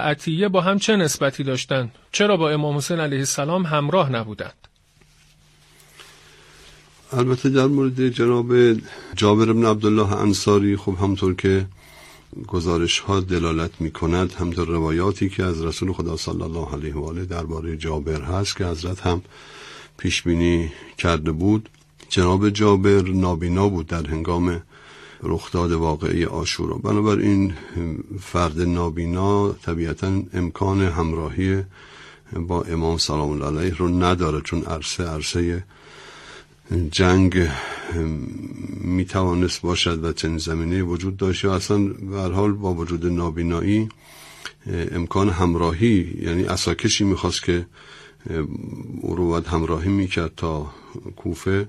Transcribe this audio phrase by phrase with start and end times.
[0.00, 4.54] عطیه با هم چه نسبتی داشتند؟ چرا با امام حسین علیه السلام همراه نبودند؟
[7.12, 8.72] البته در مورد جناب
[9.16, 11.66] جابر بن عبدالله انصاری خب همطور که
[12.46, 17.04] گزارش ها دلالت می کند همطور روایاتی که از رسول خدا صلی الله علیه و
[17.04, 19.22] آله درباره جابر هست که حضرت هم
[19.98, 21.68] پیش بینی کرده بود
[22.08, 24.62] جناب جابر نابینا بود در هنگام
[25.22, 26.74] رخداد واقعی آشورا.
[26.74, 27.54] بنابراین
[28.20, 31.62] فرد نابینا طبیعتا امکان همراهی
[32.36, 35.64] با امام سلام الله علیه رو نداره چون عرصه عرصه
[36.90, 37.48] جنگ
[38.80, 41.44] می توانست باشد و چنین زمینه وجود داشت.
[41.44, 43.88] یا اصلا به حال با وجود نابینایی
[44.92, 47.66] امکان همراهی یعنی اساکشی می‌خواست که
[49.00, 50.72] او رو باید همراهی می‌کرد تا
[51.16, 51.68] کوفه.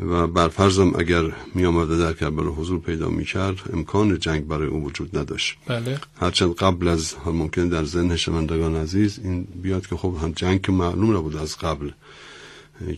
[0.00, 4.84] و برفرضم اگر می آمده در کربلا حضور پیدا می کرد امکان جنگ برای او
[4.84, 5.56] وجود نداشت.
[5.66, 6.00] بله.
[6.20, 10.72] هرچند قبل از ممکن در ذهن شنوندگان عزیز این بیاد که خب هم جنگ که
[10.72, 11.90] معلوم نبود از قبل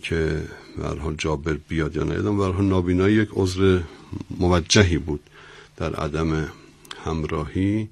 [0.03, 0.41] که
[0.77, 3.79] به حال جابر بیاد یا نیادم به حال نابینایی یک عذر
[4.39, 5.19] موجهی بود
[5.77, 6.47] در عدم
[7.05, 7.89] همراهی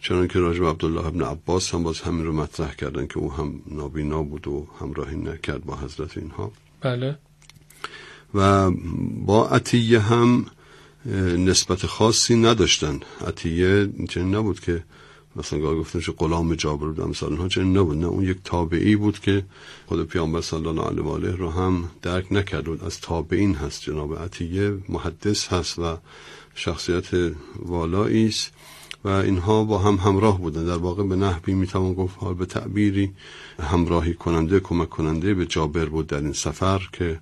[0.00, 3.60] چون که راجب عبدالله ابن عباس هم باز همین رو مطرح کردن که او هم
[3.66, 6.52] نابینا بود و همراهی نکرد با حضرت اینها.
[6.80, 7.18] بله.
[8.34, 8.70] و
[9.26, 10.46] با عطیه هم
[11.38, 13.00] نسبت خاصی نداشتن.
[13.26, 14.82] عطیه چنین نبود که
[15.36, 17.96] مثلا گاه گفتن که غلام جابر بود امثال اینها چنین نبود.
[17.96, 19.44] نه اون یک تابعی بود که
[19.86, 22.84] خود پیامبر صلی الله علیه و آله رو هم درک نکرد بود.
[22.84, 25.96] از تابعین هست جناب عطیه محدث هست و
[26.54, 28.52] شخصیت والایی است
[29.04, 30.64] و اینها با هم همراه بودن.
[30.64, 33.12] در واقع به نحوی می‌توان گفت حال به تعبیری
[33.60, 37.20] همراهی کننده کمک کننده به جابر بود در این سفر که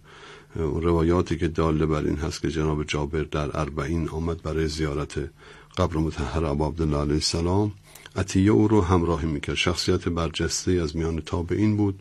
[0.56, 5.30] روایاتی که داله بر این هست که جناب جابر در اربعین آمد برای زیارت
[5.78, 7.72] قبر متحر عبدالله علیه السلام.
[8.16, 9.54] عطیه او رو همراهی می‌کرد.
[9.54, 12.00] شخصیت برجسته از میان تابعین بود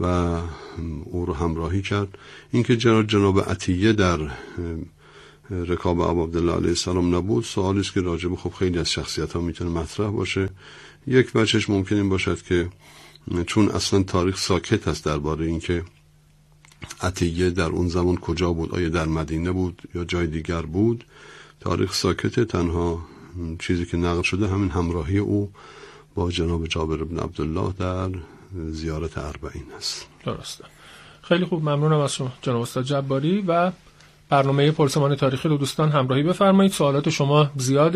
[0.00, 0.04] و
[1.04, 2.18] او رو همراهی کرد.
[2.50, 4.18] اینکه جناب جناب عطیه در
[5.50, 9.40] رکاب ابا عبدالله علیه السلام نبود سوالی است که راجب خب خیلی از شخصیت ها
[9.40, 10.48] می‌تونه مطرح باشه.
[11.06, 12.68] یک بچش ممکن این باشد که
[13.46, 15.84] چون اصلا تاریخ ساکت است درباره اینکه
[17.00, 21.04] عطیه در اون زمان کجا بود؟ آیا در مدینه بود یا جای دیگر بود؟
[21.60, 23.02] تاریخ ساکته تنها
[23.58, 25.50] چیزی که نقل شده همین همراهی او
[26.14, 28.10] با جناب جابر بن عبدالله در
[28.70, 30.06] زیارت اربعین است.
[30.24, 30.64] درسته.
[31.22, 33.44] خیلی خوب ممنونم از شما جناب استاد جباری.
[33.48, 33.72] و
[34.28, 36.72] برنامه پرسمان تاریخی رو دوستان همراهی بفرمایید.
[36.72, 37.90] سوالات شما زیاد